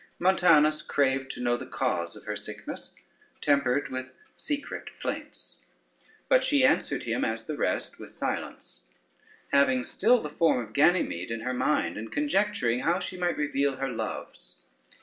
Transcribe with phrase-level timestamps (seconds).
[0.17, 2.95] Montanus craved to know the cause of her sickness,
[3.39, 5.57] tempered with secret plaints,
[6.27, 8.81] but she answered him, as the rest, with silence,
[9.53, 13.75] having still the form of Ganymede in her mind, and conjecturing how she might reveal
[13.75, 14.55] her loves.